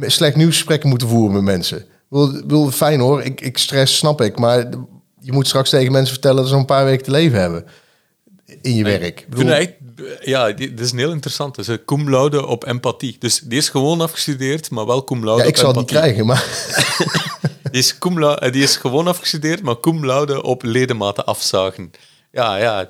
slecht 0.00 0.36
nieuwsgesprekken 0.36 0.88
moeten 0.88 1.08
voeren 1.08 1.32
met 1.32 1.42
mensen. 1.42 1.84
Wil, 2.08 2.46
wil 2.46 2.70
fijn 2.70 3.00
hoor, 3.00 3.22
ik, 3.22 3.40
ik 3.40 3.58
stress 3.58 3.96
snap 3.96 4.20
ik, 4.20 4.38
maar 4.38 4.68
je 5.20 5.32
moet 5.32 5.46
straks 5.46 5.70
tegen 5.70 5.92
mensen 5.92 6.12
vertellen 6.12 6.36
dat 6.36 6.48
ze 6.48 6.54
een 6.54 6.64
paar 6.64 6.84
weken 6.84 7.04
te 7.04 7.10
leven 7.10 7.40
hebben 7.40 7.64
in 8.60 8.74
je 8.74 8.84
werk. 8.84 9.20
Ik 9.20 9.28
bedoel... 9.28 9.66
ja, 10.20 10.52
dit 10.52 10.80
is 10.80 10.92
een 10.92 10.98
heel 10.98 11.12
interessant. 11.12 11.54
Dus 11.54 11.68
cum 11.84 12.10
laude 12.10 12.46
op 12.46 12.66
empathie. 12.66 13.16
Dus 13.18 13.40
die 13.40 13.58
is 13.58 13.68
gewoon 13.68 14.00
afgestudeerd, 14.00 14.70
maar 14.70 14.86
wel 14.86 15.04
cum 15.04 15.24
laude 15.24 15.42
ja, 15.42 15.48
ik 15.48 15.56
zal 15.56 15.68
het 15.68 15.76
niet 15.76 15.86
krijgen, 15.86 16.26
maar... 16.26 16.44
die, 17.70 17.80
is 17.80 17.98
cum 17.98 18.18
laude, 18.18 18.50
die 18.50 18.62
is 18.62 18.76
gewoon 18.76 19.06
afgestudeerd, 19.06 19.62
maar 19.62 19.80
cum 19.80 20.06
laude 20.06 20.42
op 20.42 20.62
ledematen 20.62 21.24
afzagen. 21.24 21.90
Ja, 22.32 22.56
ja. 22.56 22.86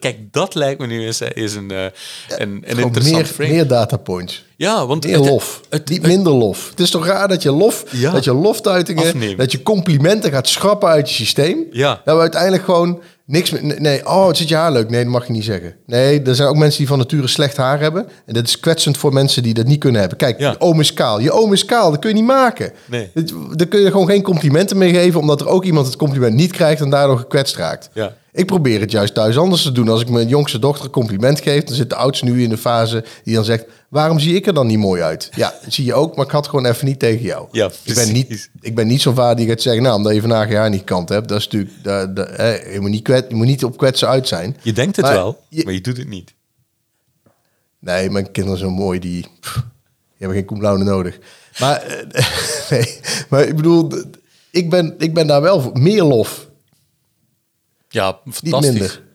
kijk, 0.00 0.16
dat 0.30 0.54
lijkt 0.54 0.80
me 0.80 0.86
nu 0.86 1.04
eens 1.06 1.20
eh, 1.20 1.42
is 1.44 1.54
een, 1.54 1.70
eh, 1.70 1.82
een, 1.84 1.90
een 2.38 2.78
interessant 2.78 3.14
meer, 3.16 3.24
frame. 3.26 3.50
meer 3.50 3.66
datapoints. 3.66 4.44
ja, 4.56 4.86
want 4.86 5.04
Meer 5.06 5.16
het- 5.18 5.28
lof. 5.28 5.60
het- 5.68 5.88
niet 5.88 6.02
minder 6.02 6.32
lof. 6.32 6.70
Het 6.70 6.80
is 6.80 6.90
toch 6.90 7.06
raar 7.06 7.28
dat 7.28 7.42
je 7.42 7.50
lof, 7.52 7.84
Ja. 7.90 8.10
dat 8.12 8.24
je 8.24 8.34
loftuitingen, 8.34 9.04
Afneemt. 9.06 9.38
dat 9.38 9.52
je 9.52 9.62
complimenten 9.62 10.30
gaat 10.30 10.48
schrappen 10.48 10.88
uit 10.88 11.08
je 11.08 11.14
systeem. 11.14 11.66
Ja. 11.70 12.00
Dat 12.04 12.14
we 12.14 12.20
uiteindelijk 12.20 12.64
gewoon 12.64 13.00
niks 13.24 13.50
meer... 13.50 13.80
Nee, 13.80 14.06
oh, 14.06 14.26
het 14.26 14.36
zit 14.36 14.48
je 14.48 14.54
haar 14.54 14.72
leuk. 14.72 14.90
Nee, 14.90 15.02
dat 15.02 15.12
mag 15.12 15.26
je 15.26 15.32
niet 15.32 15.44
zeggen. 15.44 15.76
Nee, 15.86 16.22
er 16.22 16.34
zijn 16.34 16.48
ook 16.48 16.56
mensen 16.56 16.78
die 16.78 16.88
van 16.88 16.98
nature 16.98 17.26
slecht 17.26 17.56
haar 17.56 17.80
hebben. 17.80 18.08
En 18.26 18.34
dat 18.34 18.46
is 18.46 18.60
kwetsend 18.60 18.96
voor 18.98 19.12
mensen 19.12 19.42
die 19.42 19.54
dat 19.54 19.66
niet 19.66 19.78
kunnen 19.80 20.00
hebben. 20.00 20.18
Kijk, 20.18 20.38
Ja. 20.40 20.50
je 20.50 20.60
oom 20.60 20.80
is 20.80 20.92
kaal. 20.94 21.20
Je 21.20 21.30
oom 21.32 21.52
is 21.52 21.64
kaal, 21.64 21.90
dat 21.90 22.00
kun 22.00 22.08
je 22.10 22.16
niet 22.16 22.24
maken. 22.24 22.72
Nee. 22.86 23.10
Daar 23.54 23.66
kun 23.66 23.80
je 23.80 23.90
gewoon 23.90 24.06
geen 24.06 24.22
complimenten 24.22 24.78
mee 24.78 24.92
geven... 24.92 25.20
omdat 25.20 25.40
er 25.40 25.48
ook 25.48 25.64
iemand 25.64 25.86
het 25.86 25.96
compliment 25.96 26.34
niet 26.34 26.52
krijgt 26.52 26.80
en 26.80 26.90
daardoor 26.90 27.18
gekwetst 27.18 27.56
raakt. 27.56 27.90
Ja. 27.92 28.12
Ik 28.32 28.46
probeer 28.46 28.80
het 28.80 28.90
juist 28.90 29.14
thuis 29.14 29.38
anders 29.38 29.62
te 29.62 29.72
doen. 29.72 29.88
Als 29.88 30.00
ik 30.00 30.08
mijn 30.08 30.28
jongste 30.28 30.58
dochter 30.58 30.84
een 30.84 30.90
compliment 30.90 31.40
geef... 31.40 31.64
dan 31.64 31.74
zit 31.74 31.88
de 31.90 31.96
oudste 31.96 32.24
nu 32.24 32.42
in 32.42 32.48
de 32.48 32.56
fase 32.58 33.04
die 33.24 33.34
dan 33.34 33.44
zegt... 33.44 33.64
waarom 33.88 34.18
zie 34.18 34.34
ik 34.34 34.46
er 34.46 34.54
dan 34.54 34.66
niet 34.66 34.78
mooi 34.78 35.02
uit? 35.02 35.30
Ja, 35.36 35.54
zie 35.68 35.84
je 35.84 35.94
ook, 35.94 36.16
maar 36.16 36.24
ik 36.24 36.30
had 36.30 36.48
gewoon 36.48 36.66
even 36.66 36.86
niet 36.86 36.98
tegen 36.98 37.22
jou. 37.24 37.48
Ja, 37.52 37.70
ik, 37.84 37.94
ben 37.94 38.12
niet, 38.12 38.50
ik 38.60 38.74
ben 38.74 38.86
niet 38.86 39.00
zo'n 39.00 39.14
vader 39.14 39.36
die 39.36 39.48
gaat 39.48 39.62
zeggen... 39.62 39.82
nou, 39.82 39.96
omdat 39.96 40.14
je 40.14 40.20
vandaag 40.20 40.48
je 40.48 40.56
haar 40.56 40.70
niet 40.70 40.84
kant 40.84 41.08
hebt... 41.08 41.28
dat 41.28 41.38
is 41.38 41.44
natuurlijk... 41.44 41.72
Dat, 41.82 42.16
dat, 42.16 42.28
hè, 42.36 42.72
je, 42.72 42.80
moet 42.80 42.90
niet 42.90 43.02
kwet, 43.02 43.26
je 43.28 43.34
moet 43.34 43.46
niet 43.46 43.64
op 43.64 43.76
kwetsen 43.76 44.08
uit 44.08 44.28
zijn. 44.28 44.56
Je 44.62 44.72
denkt 44.72 44.96
het 44.96 45.04
Maar 45.04 45.14
wel, 45.14 45.40
je- 45.48 45.64
maar 45.64 45.72
je 45.72 45.80
doet 45.80 45.96
het 45.96 46.08
niet. 46.08 46.34
Nee, 47.78 48.10
mijn 48.10 48.30
kinderen 48.30 48.58
zijn 48.58 48.70
zo 48.70 48.76
mooi, 48.76 48.98
die, 48.98 49.26
pff, 49.40 49.54
die 49.54 49.62
hebben 50.18 50.36
geen 50.36 50.46
cum 50.46 50.60
laude 50.62 50.84
nodig. 50.84 51.18
Maar, 51.58 51.82
eh, 51.82 52.24
nee, 52.70 52.98
maar 53.28 53.42
ik 53.42 53.56
bedoel, 53.56 53.92
ik 54.50 54.70
ben, 54.70 54.94
ik 54.98 55.14
ben 55.14 55.26
daar 55.26 55.42
wel 55.42 55.60
voor. 55.60 55.78
Meer 55.78 56.02
lof, 56.02 56.48
Ja, 57.90 58.18
niet 58.24 58.34
fantastisch. 58.34 58.70
minder. 58.70 59.08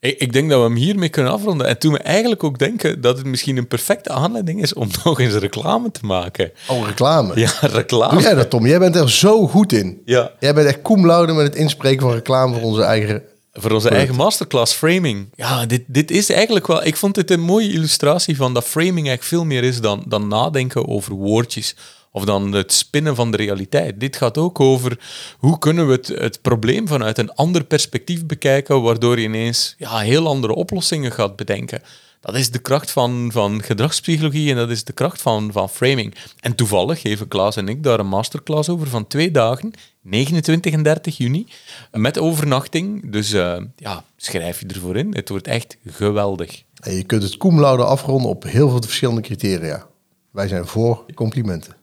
Ik, 0.00 0.18
ik 0.18 0.32
denk 0.32 0.50
dat 0.50 0.58
we 0.58 0.64
hem 0.64 0.76
hiermee 0.76 1.08
kunnen 1.08 1.32
afronden. 1.32 1.66
En 1.66 1.78
toen 1.78 1.92
me 1.92 1.98
eigenlijk 1.98 2.44
ook 2.44 2.58
denken 2.58 3.00
dat 3.00 3.16
het 3.16 3.26
misschien 3.26 3.56
een 3.56 3.66
perfecte 3.66 4.10
aanleiding 4.10 4.62
is 4.62 4.74
om 4.74 4.88
nog 5.04 5.20
eens 5.20 5.34
reclame 5.34 5.90
te 5.90 6.00
maken. 6.02 6.52
Oh, 6.68 6.86
reclame. 6.86 7.40
Ja, 7.40 7.50
reclame. 7.60 8.12
Doe 8.12 8.22
jij 8.22 8.34
dat, 8.34 8.50
Tom? 8.50 8.66
Jij 8.66 8.78
bent 8.78 8.96
er 8.96 9.10
zo 9.10 9.46
goed 9.46 9.72
in. 9.72 10.02
Ja. 10.04 10.32
Jij 10.40 10.54
bent 10.54 10.66
echt 10.66 10.82
cum 10.82 11.06
laude 11.06 11.32
met 11.32 11.46
het 11.46 11.54
inspreken 11.54 12.00
van 12.00 12.12
reclame 12.12 12.54
voor 12.54 12.62
onze 12.62 12.82
eigen... 12.82 13.22
Voor 13.58 13.70
onze 13.70 13.88
eigen 13.88 14.14
masterclass 14.14 14.74
framing. 14.74 15.28
Ja, 15.34 15.66
dit, 15.66 15.82
dit 15.86 16.10
is 16.10 16.30
eigenlijk 16.30 16.66
wel... 16.66 16.84
Ik 16.84 16.96
vond 16.96 17.14
dit 17.14 17.30
een 17.30 17.40
mooie 17.40 17.72
illustratie 17.72 18.36
van 18.36 18.54
dat 18.54 18.64
framing 18.64 18.94
eigenlijk 18.94 19.22
veel 19.22 19.44
meer 19.44 19.64
is 19.64 19.80
dan, 19.80 20.04
dan 20.08 20.28
nadenken 20.28 20.88
over 20.88 21.12
woordjes. 21.12 21.76
Of 22.16 22.24
dan 22.24 22.52
het 22.52 22.72
spinnen 22.72 23.14
van 23.14 23.30
de 23.30 23.36
realiteit. 23.36 24.00
Dit 24.00 24.16
gaat 24.16 24.38
ook 24.38 24.60
over 24.60 24.98
hoe 25.38 25.58
kunnen 25.58 25.86
we 25.86 25.92
het, 25.92 26.06
het 26.06 26.42
probleem 26.42 26.88
vanuit 26.88 27.18
een 27.18 27.34
ander 27.34 27.64
perspectief 27.64 28.26
bekijken, 28.26 28.82
waardoor 28.82 29.18
je 29.18 29.26
ineens 29.26 29.74
ja, 29.78 29.98
heel 29.98 30.26
andere 30.26 30.54
oplossingen 30.54 31.12
gaat 31.12 31.36
bedenken. 31.36 31.82
Dat 32.20 32.34
is 32.34 32.50
de 32.50 32.58
kracht 32.58 32.90
van, 32.90 33.28
van 33.32 33.62
gedragspsychologie 33.62 34.50
en 34.50 34.56
dat 34.56 34.70
is 34.70 34.84
de 34.84 34.92
kracht 34.92 35.22
van, 35.22 35.52
van 35.52 35.68
framing. 35.68 36.14
En 36.40 36.54
toevallig 36.54 37.00
geven 37.00 37.28
Klaas 37.28 37.56
en 37.56 37.68
ik 37.68 37.82
daar 37.82 37.98
een 37.98 38.06
masterclass 38.06 38.68
over 38.68 38.86
van 38.86 39.06
twee 39.06 39.30
dagen, 39.30 39.70
29 40.00 40.72
en 40.72 40.82
30 40.82 41.16
juni, 41.16 41.46
met 41.92 42.18
overnachting. 42.18 43.12
Dus 43.12 43.32
eh, 43.32 43.56
ja, 43.76 44.04
schrijf 44.16 44.60
je 44.60 44.66
ervoor 44.66 44.96
in. 44.96 45.14
Het 45.14 45.28
wordt 45.28 45.46
echt 45.46 45.76
geweldig. 45.86 46.62
En 46.80 46.94
je 46.94 47.02
kunt 47.02 47.22
het 47.22 47.36
cum 47.36 47.64
afronden 47.64 48.30
op 48.30 48.42
heel 48.42 48.68
veel 48.68 48.82
verschillende 48.82 49.20
criteria. 49.20 49.86
Wij 50.30 50.48
zijn 50.48 50.66
voor 50.66 51.04
complimenten. 51.14 51.75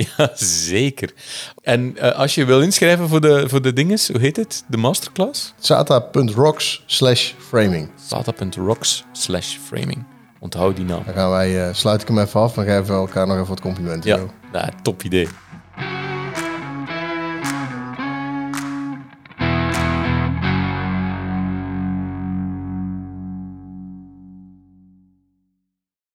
Ja, 0.16 0.30
zeker. 0.34 1.12
En 1.62 1.96
eh, 1.96 2.18
als 2.18 2.34
je 2.34 2.44
wil 2.44 2.60
inschrijven 2.60 3.08
voor 3.08 3.20
de, 3.20 3.48
voor 3.48 3.62
de 3.62 3.72
dinges, 3.72 4.08
hoe 4.08 4.20
heet 4.20 4.36
het? 4.36 4.64
De 4.68 4.76
masterclass? 4.76 5.54
sata.rocks 5.58 6.82
slash 6.86 7.32
framing. 7.38 7.90
sata.rocks 8.06 9.04
slash 9.12 9.56
framing. 9.56 10.04
Onthoud 10.38 10.76
die 10.76 10.84
naam. 10.84 11.02
Dan 11.04 11.14
gaan 11.14 11.30
wij, 11.30 11.68
eh, 11.68 11.74
sluit 11.74 12.02
ik 12.02 12.08
hem 12.08 12.18
even 12.18 12.40
af 12.40 12.56
en 12.56 12.64
geven 12.64 12.84
we 12.84 12.92
elkaar 12.92 13.26
nog 13.26 13.36
even 13.36 13.48
wat 13.48 13.60
complimenten. 13.60 14.10
Ja, 14.10 14.20
nou, 14.52 14.68
top 14.82 15.02
idee. 15.02 15.28